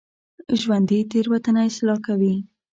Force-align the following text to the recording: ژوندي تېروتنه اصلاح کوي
ژوندي 0.59 0.99
تېروتنه 1.11 1.61
اصلاح 1.69 1.99
کوي 2.07 2.35